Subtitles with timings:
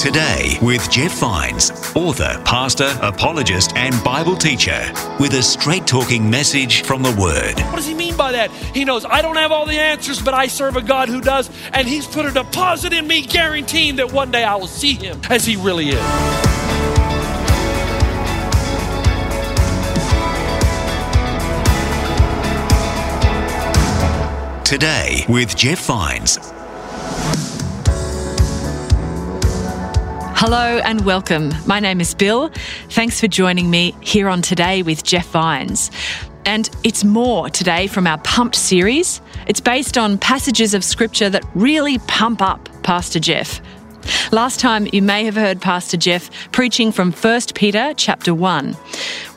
[0.00, 6.84] Today with Jeff Vines, author, pastor, apologist, and Bible teacher, with a straight talking message
[6.84, 7.60] from the Word.
[7.66, 8.50] What does he mean by that?
[8.50, 11.50] He knows I don't have all the answers, but I serve a God who does,
[11.74, 15.20] and he's put a deposit in me guaranteeing that one day I will see him
[15.28, 16.00] as he really is.
[24.64, 26.38] Today with Jeff Vines.
[30.42, 31.52] Hello and welcome.
[31.66, 32.50] My name is Bill.
[32.88, 35.90] Thanks for joining me here on Today with Jeff Vines.
[36.46, 39.20] And it's more today from our Pumped series.
[39.46, 43.60] It's based on passages of scripture that really pump up Pastor Jeff.
[44.32, 48.76] Last time you may have heard Pastor Jeff preaching from 1 Peter chapter 1.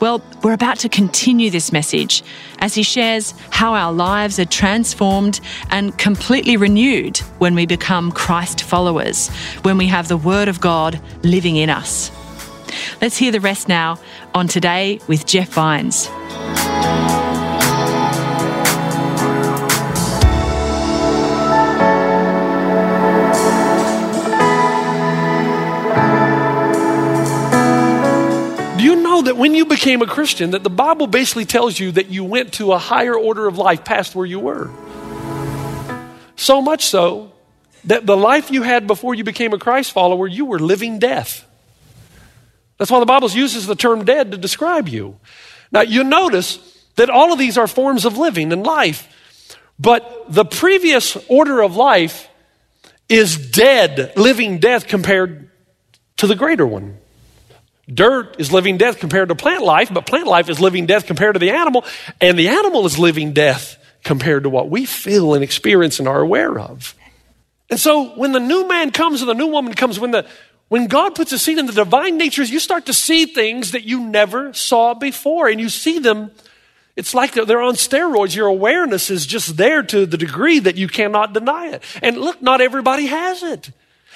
[0.00, 2.22] Well, we're about to continue this message
[2.58, 8.62] as he shares how our lives are transformed and completely renewed when we become Christ
[8.62, 9.28] followers,
[9.62, 12.10] when we have the Word of God living in us.
[13.00, 13.98] Let's hear the rest now
[14.34, 16.08] on Today with Jeff Vines.
[29.14, 32.24] Know that when you became a Christian, that the Bible basically tells you that you
[32.24, 34.70] went to a higher order of life past where you were?
[36.36, 37.32] So much so
[37.84, 41.46] that the life you had before you became a Christ follower, you were living death.
[42.78, 45.20] That's why the Bible uses the term dead to describe you.
[45.70, 46.58] Now, you notice
[46.96, 49.08] that all of these are forms of living and life,
[49.78, 52.28] but the previous order of life
[53.08, 55.50] is dead, living death compared
[56.16, 56.98] to the greater one.
[57.92, 61.34] Dirt is living death compared to plant life, but plant life is living death compared
[61.34, 61.84] to the animal,
[62.20, 66.20] and the animal is living death compared to what we feel and experience and are
[66.20, 66.94] aware of.
[67.70, 70.26] And so when the new man comes and the new woman comes, when the
[70.68, 73.84] when God puts a seed in the divine natures, you start to see things that
[73.84, 76.30] you never saw before, and you see them.
[76.96, 78.36] It's like they're on steroids.
[78.36, 81.82] Your awareness is just there to the degree that you cannot deny it.
[82.02, 83.70] And look, not everybody has it.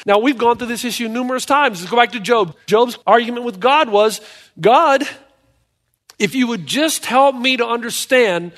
[0.06, 1.80] Now, we've gone through this issue numerous times.
[1.80, 2.56] Let's go back to Job.
[2.66, 4.20] Job's argument with God was
[4.60, 5.06] God,
[6.18, 8.52] if you would just help me to understand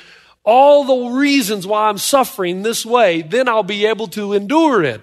[0.44, 5.00] all the reasons why I'm suffering this way, then I'll be able to endure it.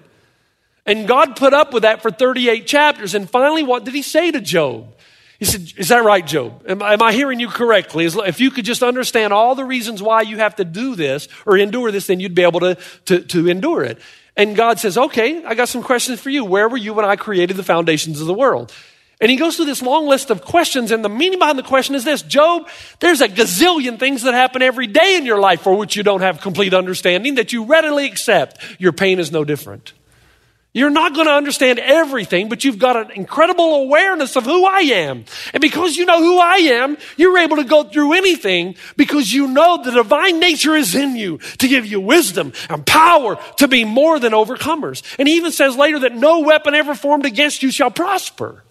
[0.84, 3.14] And God put up with that for 38 chapters.
[3.14, 4.94] And finally, what did he say to Job?
[5.38, 6.64] He said, Is that right, Job?
[6.66, 8.06] Am, am, I hearing you correctly?
[8.06, 11.56] If you could just understand all the reasons why you have to do this or
[11.56, 13.98] endure this, then you'd be able to, to, to endure it.
[14.38, 16.44] And God says, Okay, I got some questions for you.
[16.44, 18.72] Where were you when I created the foundations of the world?
[19.20, 21.96] And he goes through this long list of questions, and the meaning behind the question
[21.96, 22.68] is this Job,
[23.00, 26.20] there's a gazillion things that happen every day in your life for which you don't
[26.20, 28.64] have complete understanding that you readily accept.
[28.78, 29.92] Your pain is no different.
[30.78, 34.80] You're not going to understand everything, but you've got an incredible awareness of who I
[34.80, 35.24] am.
[35.52, 39.48] And because you know who I am, you're able to go through anything because you
[39.48, 43.84] know the divine nature is in you to give you wisdom and power to be
[43.84, 45.02] more than overcomers.
[45.18, 48.62] And he even says later that no weapon ever formed against you shall prosper.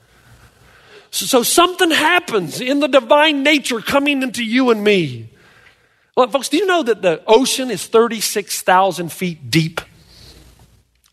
[1.11, 5.29] So, so something happens in the divine nature coming into you and me.
[6.15, 9.81] Well, folks, do you know that the ocean is 36,000 feet deep?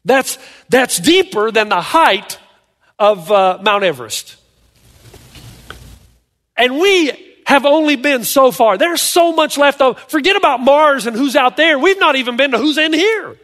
[0.05, 0.39] That's,
[0.69, 2.39] that's deeper than the height
[2.99, 4.37] of uh, Mount Everest.
[6.57, 8.79] And we have only been so far.
[8.79, 9.99] There's so much left over.
[10.09, 11.79] Forget about Mars and who's out there.
[11.79, 13.37] We've not even been to who's in here.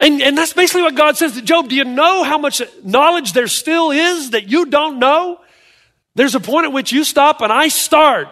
[0.00, 1.68] and, and that's basically what God says to Job.
[1.68, 5.40] Do you know how much knowledge there still is that you don't know?
[6.14, 8.28] There's a point at which you stop and I start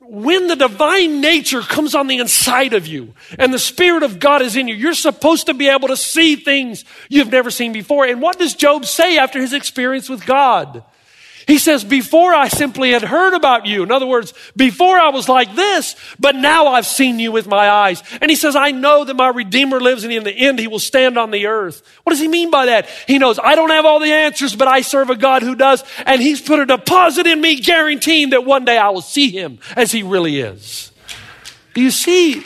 [0.00, 4.42] when the divine nature comes on the inside of you and the Spirit of God
[4.42, 8.06] is in you, you're supposed to be able to see things you've never seen before.
[8.06, 10.84] And what does Job say after his experience with God?
[11.48, 13.82] He says, Before I simply had heard about you.
[13.82, 17.70] In other words, before I was like this, but now I've seen you with my
[17.70, 18.02] eyes.
[18.20, 20.78] And he says, I know that my Redeemer lives and in the end he will
[20.78, 21.82] stand on the earth.
[22.04, 22.86] What does he mean by that?
[23.06, 25.82] He knows I don't have all the answers, but I serve a God who does.
[26.04, 29.58] And he's put a deposit in me guaranteeing that one day I will see him
[29.74, 30.92] as he really is.
[31.72, 32.44] Do you see?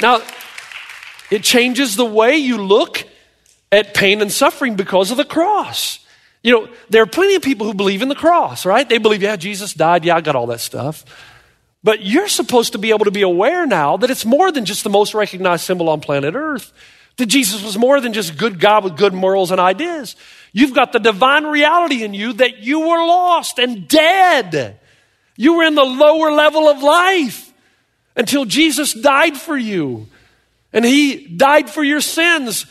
[0.00, 0.22] Now,
[1.32, 3.02] it changes the way you look
[3.72, 5.98] at pain and suffering because of the cross.
[6.44, 8.86] You know, there are plenty of people who believe in the cross, right?
[8.86, 10.04] They believe, yeah, Jesus died.
[10.04, 11.04] Yeah, I got all that stuff.
[11.82, 14.84] But you're supposed to be able to be aware now that it's more than just
[14.84, 16.70] the most recognized symbol on planet Earth.
[17.16, 20.16] That Jesus was more than just a good God with good morals and ideas.
[20.52, 24.78] You've got the divine reality in you that you were lost and dead.
[25.36, 27.54] You were in the lower level of life
[28.16, 30.08] until Jesus died for you.
[30.74, 32.66] And he died for your sins.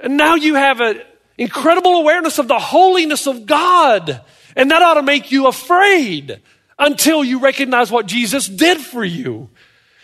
[0.00, 1.02] And now you have an
[1.40, 4.20] incredible awareness of the holiness of God.
[4.54, 6.40] And that ought to make you afraid
[6.78, 9.48] until you recognize what Jesus did for you.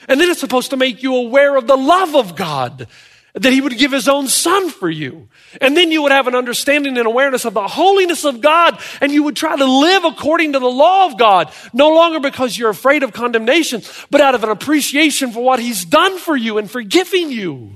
[0.08, 2.86] And then it's supposed to make you aware of the love of God,
[3.34, 5.28] that He would give His own Son for you.
[5.60, 9.12] And then you would have an understanding and awareness of the holiness of God, and
[9.12, 12.70] you would try to live according to the law of God, no longer because you're
[12.70, 16.70] afraid of condemnation, but out of an appreciation for what He's done for you and
[16.70, 17.72] forgiving you.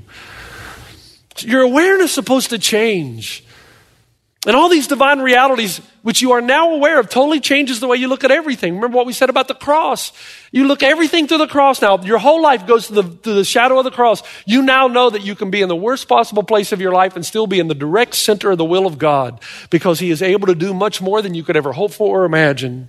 [1.38, 3.44] Your awareness is supposed to change.
[4.46, 7.98] And all these divine realities, which you are now aware of, totally changes the way
[7.98, 8.74] you look at everything.
[8.74, 10.12] Remember what we said about the cross.
[10.50, 11.98] You look everything through the cross now.
[11.98, 14.22] Your whole life goes to the, the shadow of the cross.
[14.46, 17.16] You now know that you can be in the worst possible place of your life
[17.16, 20.22] and still be in the direct center of the will of God because He is
[20.22, 22.88] able to do much more than you could ever hope for or imagine.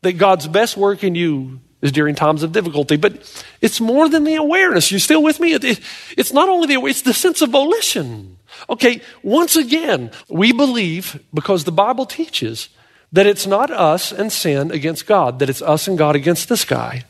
[0.00, 2.96] That God's best work in you is during times of difficulty.
[2.96, 4.90] But it's more than the awareness.
[4.90, 5.52] You still with me?
[5.52, 5.80] It, it,
[6.16, 8.37] it's not only the it's the sense of volition.
[8.68, 12.68] Okay, once again, we believe because the Bible teaches
[13.12, 16.64] that it's not us and sin against God, that it's us and God against this
[16.64, 17.04] guy.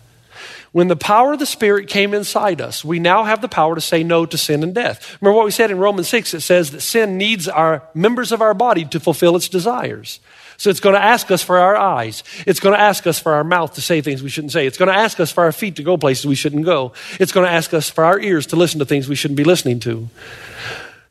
[0.73, 3.81] When the power of the Spirit came inside us, we now have the power to
[3.81, 5.17] say no to sin and death.
[5.21, 6.35] Remember what we said in Romans 6?
[6.35, 10.21] It says that sin needs our members of our body to fulfill its desires.
[10.59, 12.25] So it's going to ask us for our eyes.
[12.45, 14.67] It's going to ask us for our mouth to say things we shouldn't say.
[14.67, 16.93] It's going to ask us for our feet to go places we shouldn't go.
[17.19, 19.45] It's going to ask us for our ears to listen to things we shouldn't be
[19.45, 20.09] listening to.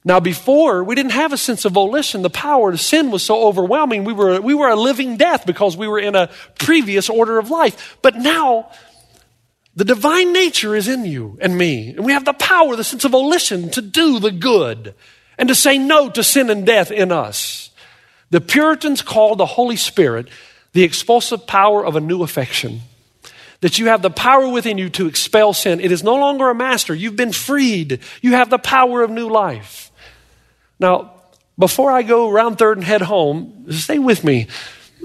[0.08, 2.22] Now, before, we didn't have a sense of volition.
[2.22, 4.06] The power of sin was so overwhelming.
[4.06, 7.50] We were, we were a living death because we were in a previous order of
[7.50, 7.98] life.
[8.02, 8.72] But now,
[9.76, 11.90] the divine nature is in you and me.
[11.90, 14.96] And we have the power, the sense of volition to do the good
[15.38, 17.72] and to say no to sin and death in us.
[18.30, 20.30] The Puritans called the Holy Spirit
[20.72, 22.80] the expulsive power of a new affection.
[23.60, 25.82] That you have the power within you to expel sin.
[25.82, 26.96] It is no longer a master.
[26.96, 28.00] You've been freed.
[28.22, 29.87] You have the power of new life.
[30.80, 31.14] Now,
[31.58, 34.48] before I go round third and head home, stay with me.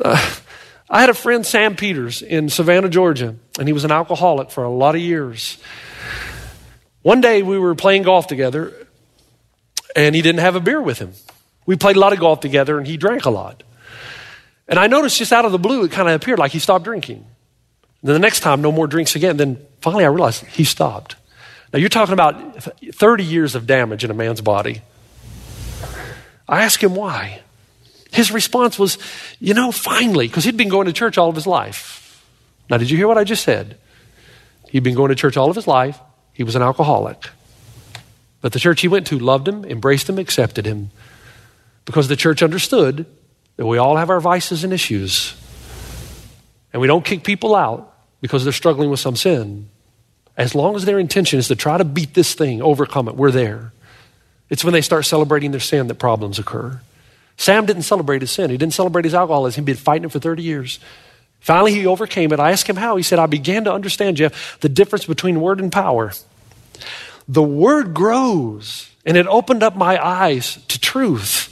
[0.02, 0.34] Uh,
[0.90, 4.62] I had a friend, Sam Peters, in Savannah, Georgia, and he was an alcoholic for
[4.64, 5.56] a lot of years.
[7.00, 8.72] One day we were playing golf together,
[9.96, 11.12] and he didn't have a beer with him.
[11.66, 13.62] We played a lot of golf together and he drank a lot.
[14.68, 16.84] And I noticed just out of the blue, it kind of appeared like he stopped
[16.84, 17.24] drinking.
[18.02, 19.36] Then the next time, no more drinks again.
[19.36, 21.16] Then finally, I realized he stopped.
[21.72, 24.82] Now, you're talking about 30 years of damage in a man's body.
[26.52, 27.40] I asked him why.
[28.12, 28.98] His response was,
[29.40, 32.22] you know, finally, because he'd been going to church all of his life.
[32.68, 33.78] Now, did you hear what I just said?
[34.68, 35.98] He'd been going to church all of his life.
[36.34, 37.30] He was an alcoholic.
[38.42, 40.90] But the church he went to loved him, embraced him, accepted him
[41.86, 43.06] because the church understood
[43.56, 45.34] that we all have our vices and issues.
[46.74, 49.70] And we don't kick people out because they're struggling with some sin.
[50.36, 53.30] As long as their intention is to try to beat this thing, overcome it, we're
[53.30, 53.72] there.
[54.52, 56.78] It's when they start celebrating their sin that problems occur.
[57.38, 58.50] Sam didn't celebrate his sin.
[58.50, 59.62] He didn't celebrate his alcoholism.
[59.62, 60.78] He'd been fighting it for 30 years.
[61.40, 62.38] Finally, he overcame it.
[62.38, 62.96] I asked him how.
[62.96, 66.12] He said, I began to understand, Jeff, the difference between word and power.
[67.26, 71.48] The word grows, and it opened up my eyes to truth.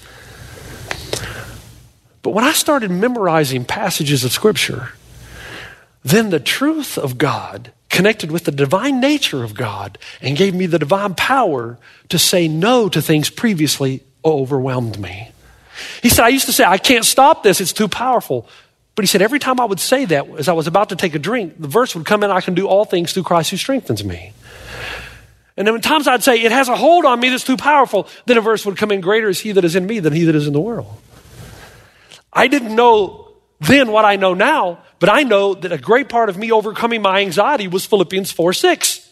[2.21, 4.91] But when I started memorizing passages of Scripture,
[6.05, 10.67] then the truth of God connected with the divine nature of God and gave me
[10.67, 11.79] the divine power
[12.09, 15.31] to say no to things previously overwhelmed me.
[16.03, 18.49] He said, I used to say, I can't stop this, it's too powerful.
[18.95, 21.15] But he said, every time I would say that, as I was about to take
[21.15, 23.57] a drink, the verse would come in, I can do all things through Christ who
[23.57, 24.33] strengthens me.
[25.57, 28.39] And then times I'd say, it has a hold on me that's too powerful, then
[28.39, 30.35] a verse would come in, greater is he that is in me than he that
[30.35, 31.01] is in the world.
[32.33, 36.29] I didn't know then what I know now, but I know that a great part
[36.29, 39.09] of me overcoming my anxiety was Philippians 4 6.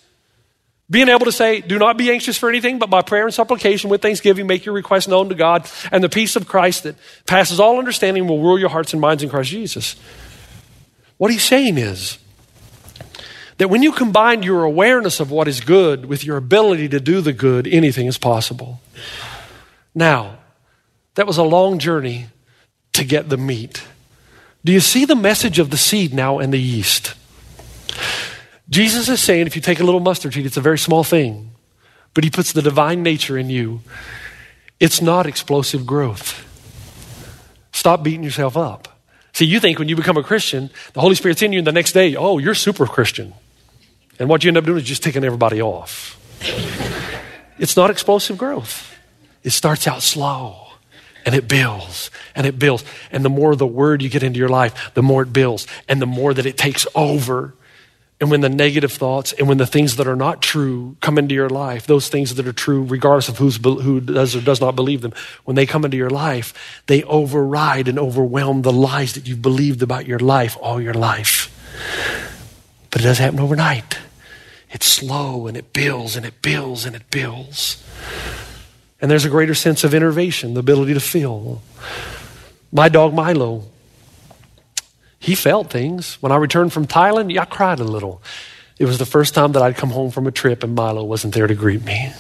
[0.91, 3.91] Being able to say, do not be anxious for anything, but by prayer and supplication
[3.91, 6.95] with thanksgiving, make your requests known to God, and the peace of Christ that
[7.27, 9.97] passes all understanding will rule your hearts and minds in Christ Jesus.
[11.19, 12.19] What he's saying is
[13.59, 17.21] that when you combine your awareness of what is good with your ability to do
[17.21, 18.81] the good, anything is possible.
[19.95, 20.39] Now,
[21.17, 22.29] that was a long journey
[22.95, 23.85] to get the meat.
[24.69, 27.15] Do you see the message of the seed now and the yeast?
[28.69, 31.53] Jesus is saying if you take a little mustard seed, it's a very small thing,
[32.13, 33.81] but he puts the divine nature in you.
[34.79, 36.45] It's not explosive growth.
[37.73, 39.01] Stop beating yourself up.
[39.33, 41.73] See, you think when you become a Christian, the Holy Spirit's in you, and the
[41.73, 43.33] next day, oh, you're super Christian.
[44.19, 46.21] And what you end up doing is just taking everybody off.
[47.59, 48.95] it's not explosive growth,
[49.43, 50.68] it starts out slow
[51.29, 52.85] and it builds and it builds.
[53.13, 56.01] And the more the word you get into your life, the more it builds and
[56.01, 57.53] the more that it takes over.
[58.19, 61.35] And when the negative thoughts and when the things that are not true come into
[61.35, 64.75] your life, those things that are true, regardless of who's, who does or does not
[64.75, 65.13] believe them,
[65.45, 69.83] when they come into your life, they override and overwhelm the lies that you've believed
[69.83, 71.55] about your life all your life.
[72.91, 73.99] But it doesn't happen overnight.
[74.71, 77.85] It's slow and it builds and it builds and it builds.
[79.01, 81.63] And there's a greater sense of innervation, the ability to feel.
[82.73, 83.65] My dog Milo,
[85.19, 86.15] he felt things.
[86.21, 88.23] When I returned from Thailand, I cried a little.
[88.79, 91.35] It was the first time that I'd come home from a trip and Milo wasn't
[91.35, 92.13] there to greet me.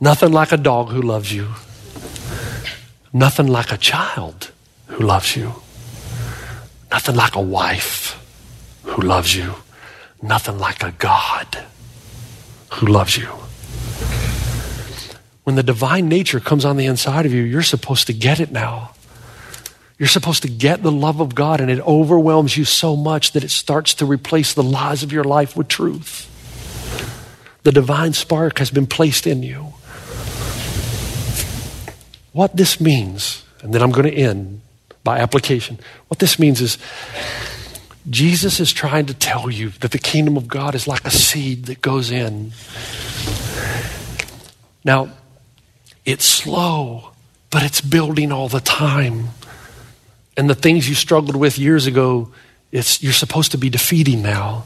[0.00, 1.48] Nothing like a dog who loves you.
[3.12, 4.50] Nothing like a child
[4.86, 5.54] who loves you.
[6.90, 8.18] Nothing like a wife
[8.84, 9.54] who loves you.
[10.20, 11.58] Nothing like a God
[12.72, 13.28] who loves you.
[15.44, 18.52] When the divine nature comes on the inside of you, you're supposed to get it
[18.52, 18.94] now.
[19.98, 23.44] You're supposed to get the love of God, and it overwhelms you so much that
[23.44, 26.28] it starts to replace the lies of your life with truth.
[27.62, 29.74] The divine spark has been placed in you.
[32.32, 34.62] What this means, and then I'm going to end
[35.04, 35.78] by application.
[36.08, 36.78] What this means is
[38.08, 41.66] Jesus is trying to tell you that the kingdom of God is like a seed
[41.66, 42.52] that goes in.
[44.84, 45.12] Now,
[46.04, 47.10] it's slow,
[47.50, 49.28] but it's building all the time.
[50.36, 52.32] And the things you struggled with years ago,
[52.70, 54.64] it's, you're supposed to be defeating now.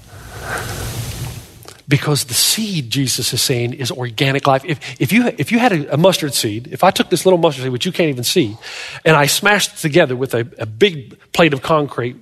[1.88, 4.64] Because the seed, Jesus is saying, is organic life.
[4.64, 7.38] If, if, you, if you had a, a mustard seed, if I took this little
[7.38, 8.56] mustard seed, which you can't even see,
[9.04, 12.16] and I smashed it together with a, a big plate of concrete,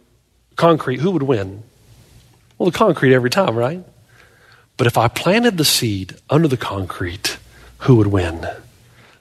[0.56, 1.62] concrete, who would win?
[2.59, 3.83] Well, the concrete every time, right?
[4.76, 7.38] But if I planted the seed under the concrete,
[7.78, 8.47] who would win?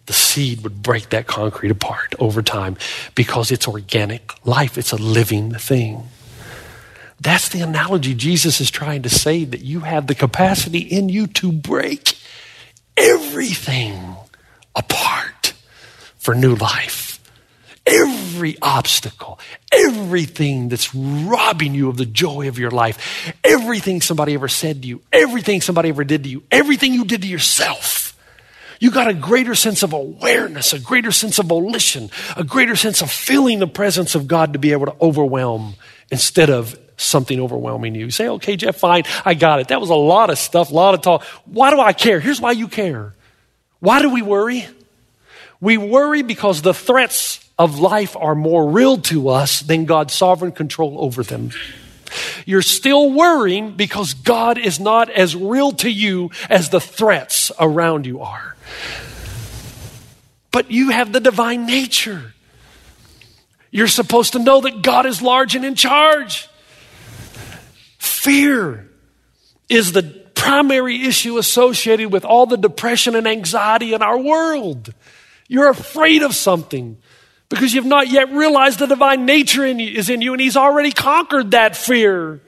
[0.06, 2.78] The seed would break that concrete apart over time
[3.16, 6.04] because it's organic life, it's a living thing.
[7.22, 11.28] That's the analogy Jesus is trying to say that you have the capacity in you
[11.28, 12.18] to break
[12.98, 14.18] everything
[14.76, 15.54] apart
[16.18, 17.12] for new life.
[17.86, 19.40] Every obstacle,
[19.72, 24.88] everything that's robbing you of the joy of your life, everything somebody ever said to
[24.88, 28.03] you, everything somebody ever did to you, everything you did to yourself
[28.84, 33.02] you got a greater sense of awareness, a greater sense of volition, a greater sense
[33.02, 35.76] of feeling the presence of God to be able to overwhelm
[36.12, 38.04] instead of something overwhelming you.
[38.04, 39.70] You say, okay, Jeff, fine, I got it.
[39.70, 41.24] That was a lot of stuff, a lot of talk.
[41.46, 42.20] Why do I care?
[42.20, 43.14] Here's why you care.
[43.80, 44.68] Why do we worry?
[45.62, 50.52] We worry because the threats of life are more real to us than God's sovereign
[50.52, 51.52] control over them.
[52.46, 58.06] You're still worrying because God is not as real to you as the threats around
[58.06, 58.53] you are.
[60.52, 62.34] But you have the divine nature.
[63.72, 66.48] You're supposed to know that God is large and in charge.
[67.98, 68.88] Fear
[69.68, 70.04] is the
[70.36, 74.94] primary issue associated with all the depression and anxiety in our world.
[75.48, 76.98] You're afraid of something
[77.50, 80.58] because you've not yet realized the divine nature in you, is in you and He's
[80.58, 82.42] already conquered that fear.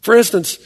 [0.00, 0.58] For instance,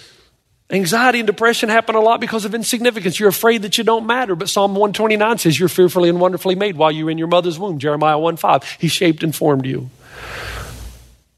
[0.71, 3.19] Anxiety and depression happen a lot because of insignificance.
[3.19, 4.37] You're afraid that you don't matter.
[4.37, 7.59] But Psalm 129 says you're fearfully and wonderfully made while you were in your mother's
[7.59, 7.79] womb.
[7.79, 8.77] Jeremiah 1 5.
[8.79, 9.89] He shaped and formed you.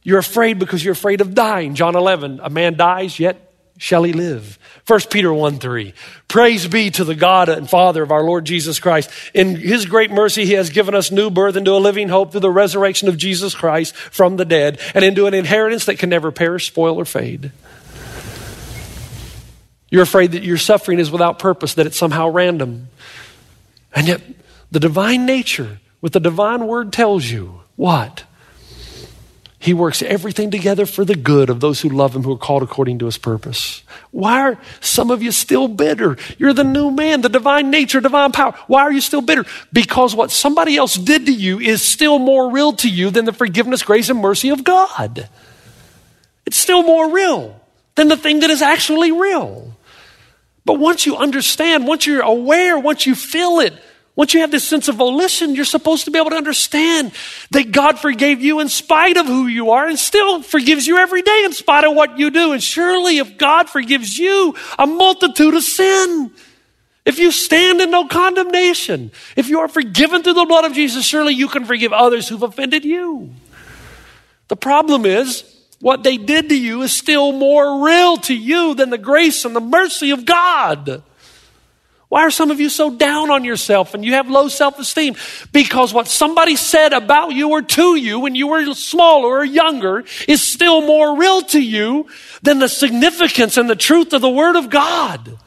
[0.03, 1.75] You're afraid because you're afraid of dying.
[1.75, 2.41] John 11.
[2.43, 4.59] A man dies, yet shall he live.
[4.89, 5.95] 1 Peter 1 3.
[6.27, 9.11] Praise be to the God and Father of our Lord Jesus Christ.
[9.33, 12.41] In his great mercy, he has given us new birth into a living hope through
[12.41, 16.33] the resurrection of Jesus Christ from the dead and into an inheritance that can never
[16.33, 17.53] perish, spoil, or fade.
[19.91, 22.89] You're afraid that your suffering is without purpose, that it's somehow random.
[23.95, 24.23] And yet,
[24.71, 28.25] the divine nature with the divine word tells you what?
[29.59, 32.63] He works everything together for the good of those who love him, who are called
[32.63, 33.83] according to his purpose.
[34.11, 36.17] Why are some of you still bitter?
[36.39, 38.55] You're the new man, the divine nature, divine power.
[38.69, 39.45] Why are you still bitter?
[39.71, 43.35] Because what somebody else did to you is still more real to you than the
[43.35, 45.29] forgiveness, grace, and mercy of God.
[46.47, 47.61] It's still more real
[47.97, 49.77] than the thing that is actually real.
[50.65, 53.73] But once you understand, once you're aware, once you feel it,
[54.17, 57.13] once you have this sense of volition, you're supposed to be able to understand
[57.53, 61.23] that God forgave you in spite of who you are and still forgives you every
[61.23, 62.53] day in spite of what you do.
[62.53, 66.33] And surely if God forgives you a multitude of sin,
[67.07, 71.07] if you stand in no condemnation, if you are forgiven through the blood of Jesus,
[71.07, 73.31] surely you can forgive others who've offended you.
[74.49, 75.45] The problem is,
[75.81, 79.57] what they did to you is still more real to you than the grace and
[79.57, 81.03] the mercy of God.
[82.11, 85.15] Why are some of you so down on yourself and you have low self esteem?
[85.53, 90.05] Because what somebody said about you or to you when you were smaller or younger
[90.27, 92.09] is still more real to you
[92.43, 95.39] than the significance and the truth of the Word of God,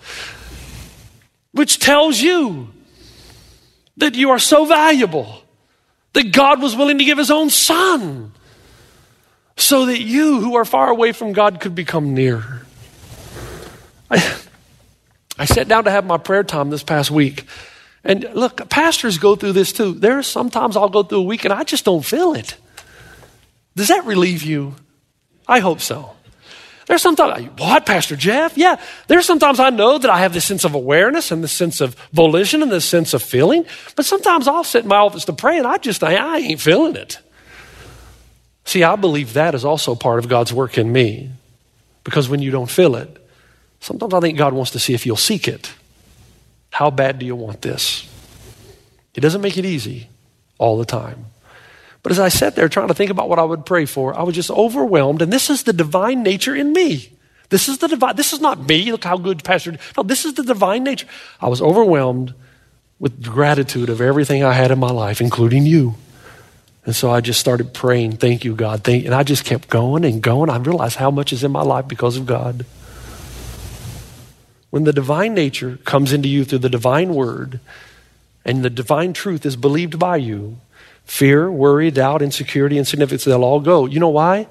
[1.51, 2.69] which tells you
[3.97, 5.43] that you are so valuable
[6.13, 8.31] that God was willing to give His own Son
[9.55, 12.61] so that you who are far away from God could become near.
[14.09, 14.37] I,
[15.37, 17.45] I sat down to have my prayer time this past week.
[18.03, 19.93] And look, pastors go through this too.
[19.93, 22.57] There are sometimes I'll go through a week and I just don't feel it.
[23.75, 24.75] Does that relieve you?
[25.47, 26.11] I hope so.
[26.85, 28.57] There's sometimes, what, Pastor Jeff?
[28.57, 28.75] Yeah,
[29.07, 31.95] there's sometimes I know that I have this sense of awareness and this sense of
[32.11, 35.57] volition and this sense of feeling, but sometimes I'll sit in my office to pray
[35.57, 37.19] and I just, I, I ain't feeling it.
[38.65, 41.31] See, I believe that is also part of God's work in me
[42.03, 43.19] because when you don't feel it,
[43.83, 45.73] Sometimes I think God wants to see if you'll seek it.
[46.69, 48.09] How bad do you want this?
[49.13, 50.07] He doesn't make it easy
[50.57, 51.25] all the time.
[52.01, 54.23] But as I sat there trying to think about what I would pray for, I
[54.23, 55.21] was just overwhelmed.
[55.21, 57.11] And this is the divine nature in me.
[57.49, 58.89] This is the divine, this is not me.
[58.89, 59.75] Look how good Pastor.
[59.97, 61.07] No, this is the divine nature.
[61.41, 62.33] I was overwhelmed
[62.99, 65.95] with gratitude of everything I had in my life, including you.
[66.85, 68.83] And so I just started praying, thank you, God.
[68.83, 70.49] Thank, and I just kept going and going.
[70.49, 72.65] I realized how much is in my life because of God.
[74.69, 77.59] When the divine nature comes into you through the divine word
[78.43, 80.57] and the divine truth is believed by you,
[81.05, 83.85] fear, worry, doubt, insecurity, insignificance, they'll all go.
[83.85, 84.47] You know why?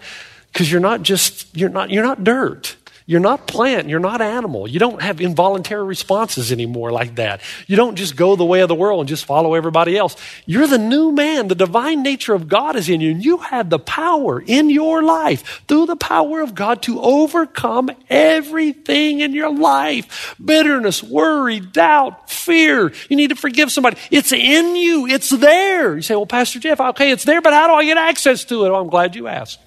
[0.52, 2.76] Because you're not just, you're not, you're not dirt.
[3.12, 4.66] You're not plant, you're not animal.
[4.66, 7.42] You don't have involuntary responses anymore like that.
[7.66, 10.16] You don't just go the way of the world and just follow everybody else.
[10.46, 11.48] You're the new man.
[11.48, 15.02] The divine nature of God is in you, and you have the power in your
[15.02, 22.30] life through the power of God to overcome everything in your life bitterness, worry, doubt,
[22.30, 22.94] fear.
[23.10, 23.98] You need to forgive somebody.
[24.10, 25.96] It's in you, it's there.
[25.96, 28.64] You say, Well, Pastor Jeff, okay, it's there, but how do I get access to
[28.64, 28.70] it?
[28.70, 29.58] Oh, I'm glad you asked.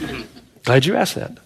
[0.64, 1.43] glad you asked that.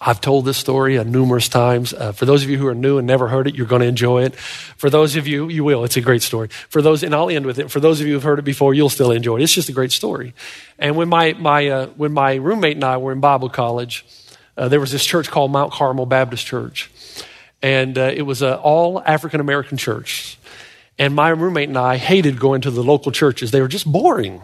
[0.00, 1.92] I've told this story uh, numerous times.
[1.92, 3.88] Uh, for those of you who are new and never heard it, you're going to
[3.88, 4.36] enjoy it.
[4.36, 5.82] For those of you, you will.
[5.82, 6.48] It's a great story.
[6.68, 7.70] For those, and I'll end with it.
[7.70, 9.42] For those of you who've heard it before, you'll still enjoy it.
[9.42, 10.34] It's just a great story.
[10.78, 14.04] And when my, my, uh, when my roommate and I were in Bible college,
[14.56, 16.90] uh, there was this church called Mount Carmel Baptist Church.
[17.60, 20.38] And uh, it was an all African American church.
[20.96, 23.50] And my roommate and I hated going to the local churches.
[23.50, 24.42] They were just boring.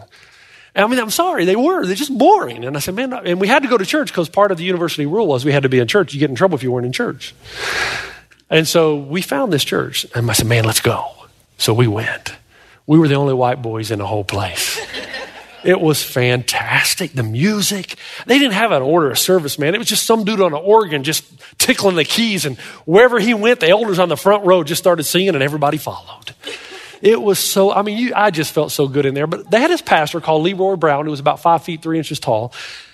[0.83, 1.85] I mean, I'm sorry, they were.
[1.85, 2.65] They're just boring.
[2.65, 4.65] And I said, man, and we had to go to church because part of the
[4.65, 6.13] university rule was we had to be in church.
[6.13, 7.33] You get in trouble if you weren't in church.
[8.49, 10.05] And so we found this church.
[10.13, 11.11] And I said, man, let's go.
[11.57, 12.35] So we went.
[12.87, 14.79] We were the only white boys in the whole place.
[15.63, 17.13] It was fantastic.
[17.13, 17.95] The music.
[18.27, 19.73] They didn't have an order of service, man.
[19.73, 21.25] It was just some dude on an organ just
[21.57, 22.45] tickling the keys.
[22.45, 25.77] And wherever he went, the elders on the front row just started singing and everybody
[25.77, 26.35] followed.
[27.05, 29.27] It was so, I mean, you, I just felt so good in there.
[29.27, 32.19] But they had this pastor called Leroy Brown, who was about five feet, three inches
[32.19, 32.51] tall.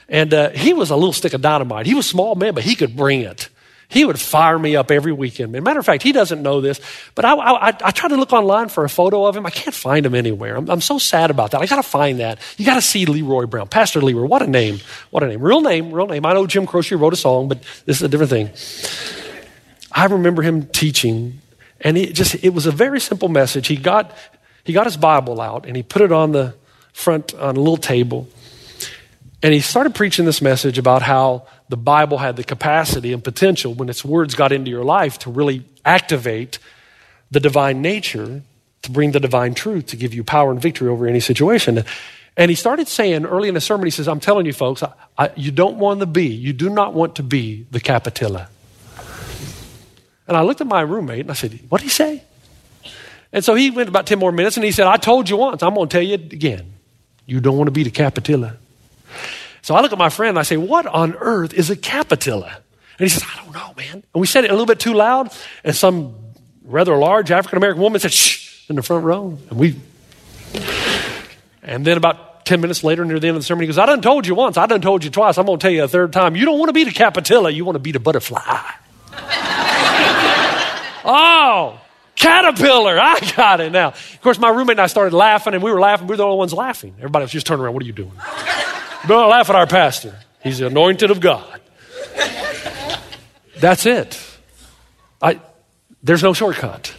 [0.09, 1.85] And uh, he was a little stick of dynamite.
[1.85, 3.47] He was small man, but he could bring it.
[3.87, 5.53] He would fire me up every weekend.
[5.53, 6.81] matter of fact, he doesn't know this,
[7.15, 9.45] but I, I, I tried to look online for a photo of him.
[9.45, 10.57] I can't find him anywhere.
[10.57, 11.61] I'm, I'm so sad about that.
[11.61, 12.39] I got to find that.
[12.57, 14.25] You got to see Leroy Brown, Pastor Leroy.
[14.25, 14.79] What a name!
[15.09, 15.41] What a name!
[15.41, 16.25] Real name, real name.
[16.25, 18.49] I know Jim Croce wrote a song, but this is a different thing.
[19.91, 21.39] I remember him teaching,
[21.81, 23.67] and it just it was a very simple message.
[23.67, 24.15] He got
[24.63, 26.55] he got his Bible out and he put it on the
[26.93, 28.27] front on a little table.
[29.43, 33.73] And he started preaching this message about how the Bible had the capacity and potential
[33.73, 36.59] when its words got into your life to really activate
[37.31, 38.43] the divine nature,
[38.83, 41.83] to bring the divine truth, to give you power and victory over any situation.
[42.37, 44.93] And he started saying early in the sermon, he says, I'm telling you folks, I,
[45.17, 48.49] I, you don't want to be, you do not want to be the Capitilla.
[50.31, 52.23] And I looked at my roommate and I said, What did he say?
[53.33, 55.61] And so he went about 10 more minutes and he said, I told you once,
[55.61, 56.71] I'm going to tell you again.
[57.25, 58.55] You don't want to be the Capitilla.
[59.61, 62.59] So I look at my friend and I say, What on earth is a Capitilla?
[62.97, 64.03] And he says, I don't know, man.
[64.13, 65.33] And we said it a little bit too loud,
[65.65, 66.15] and some
[66.63, 69.37] rather large African American woman said, Shh, in the front row.
[69.49, 69.75] And we,
[71.61, 73.85] and then about 10 minutes later, near the end of the sermon, he goes, I
[73.85, 75.89] done told you once, I done told you twice, I'm going to tell you a
[75.89, 76.37] third time.
[76.37, 78.61] You don't want to be the Capitilla, you want to be the butterfly.
[81.05, 81.79] Oh,
[82.15, 82.99] caterpillar.
[82.99, 83.89] I got it now.
[83.89, 86.07] Of course, my roommate and I started laughing, and we were laughing.
[86.07, 86.95] We were the only ones laughing.
[86.97, 87.73] Everybody was just turning around.
[87.73, 88.13] What are you doing?
[89.07, 90.17] Don't laugh at our pastor.
[90.43, 91.61] He's the anointed of God.
[93.59, 94.19] That's it.
[95.21, 95.39] I,
[96.01, 96.95] there's no shortcut.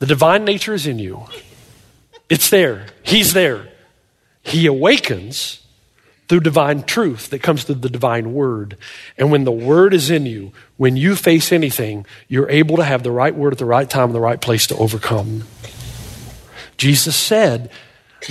[0.00, 1.24] The divine nature is in you.
[2.28, 2.86] It's there.
[3.02, 3.68] He's there.
[4.42, 5.59] He awakens
[6.30, 8.76] through divine truth that comes through the divine word.
[9.18, 13.02] And when the word is in you, when you face anything, you're able to have
[13.02, 15.42] the right word at the right time in the right place to overcome.
[16.76, 17.68] Jesus said,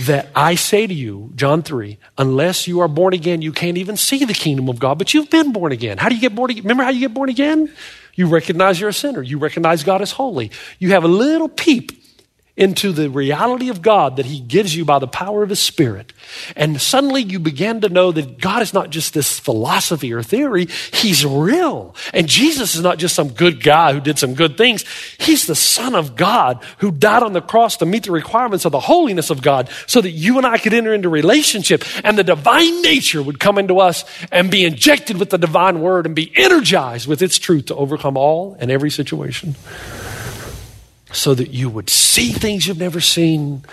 [0.06, 3.98] that I say to you, John 3, unless you are born again, you can't even
[3.98, 5.98] see the kingdom of God, but you've been born again.
[5.98, 6.64] How do you get born again?
[6.64, 7.74] Remember how you get born again?
[8.14, 9.24] You recognize you're a sinner.
[9.24, 10.52] You recognize God is holy.
[10.78, 11.92] You have a little peep
[12.60, 16.12] into the reality of God that He gives you by the power of His Spirit.
[16.58, 20.68] And suddenly you begin to know that God is not just this philosophy or theory,
[20.92, 21.96] He's real.
[22.14, 24.84] And Jesus is not just some good guy who did some good things.
[25.18, 28.74] He's the Son of God who died on the cross to meet the requirements of
[28.74, 32.26] the holiness of God so that you and I could enter into relationship and the
[32.26, 36.34] divine nature would come into us and be injected with the divine word and be
[36.36, 39.56] energized with its truth to overcome all and every situation
[41.12, 43.64] so that you would see things you've never seen,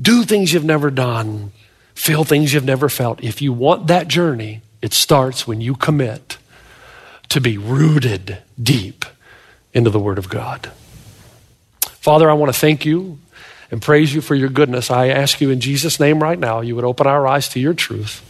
[0.00, 1.52] do things you've never done,
[1.94, 3.22] feel things you've never felt.
[3.22, 6.38] If you want that journey, it starts when you commit
[7.28, 9.04] to be rooted deep
[9.72, 10.70] into the Word of God.
[11.80, 13.18] Father, I want to thank you
[13.70, 14.90] and praise you for your goodness.
[14.90, 17.74] I ask you in Jesus' name right now, you would open our eyes to your
[17.74, 18.20] truth,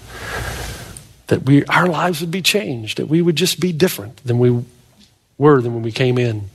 [1.28, 4.64] that we, our lives would be changed, that we would just be different than we
[5.38, 6.50] were than when we came in.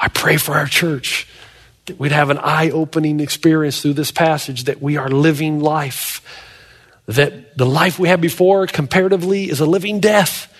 [0.00, 1.28] I pray for our church
[1.84, 6.22] that we'd have an eye opening experience through this passage, that we are living life,
[7.06, 10.52] that the life we had before comparatively is a living death.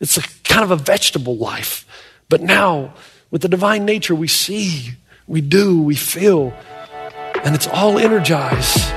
[0.00, 1.86] It's a kind of a vegetable life.
[2.28, 2.94] But now,
[3.30, 4.94] with the divine nature, we see,
[5.28, 6.52] we do, we feel,
[7.44, 8.92] and it's all energized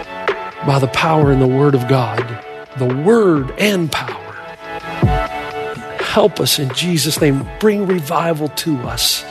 [0.65, 2.43] by the power and the Word of God.
[2.77, 4.21] The Word and power.
[6.01, 7.47] Help us in Jesus' name.
[7.59, 9.23] Bring revival to us.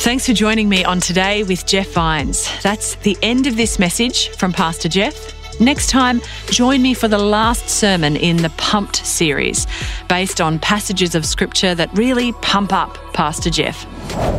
[0.00, 2.50] Thanks for joining me on Today with Jeff Vines.
[2.62, 5.60] That's the end of this message from Pastor Jeff.
[5.60, 9.66] Next time, join me for the last sermon in the Pumped series,
[10.08, 13.86] based on passages of scripture that really pump up Pastor Jeff.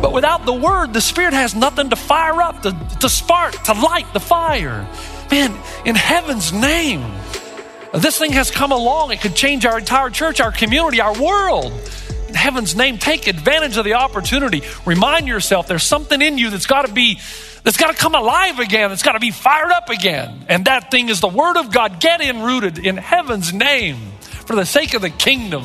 [0.02, 3.72] But without the word, the Spirit has nothing to fire up, to, to spark, to
[3.72, 4.84] light the fire.
[5.30, 7.04] Man, in heaven's name,
[7.94, 9.12] this thing has come along.
[9.12, 11.72] It could change our entire church, our community, our world
[12.34, 14.62] heaven's name, take advantage of the opportunity.
[14.84, 17.18] Remind yourself there's something in you that's got to be,
[17.62, 20.44] that's got to come alive again, that's got to be fired up again.
[20.48, 22.00] And that thing is the Word of God.
[22.00, 25.64] Get in rooted in heaven's name for the sake of the kingdom.